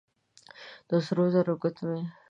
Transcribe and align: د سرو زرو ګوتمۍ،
د 0.89 0.91
سرو 1.05 1.25
زرو 1.33 1.53
ګوتمۍ، 1.61 2.01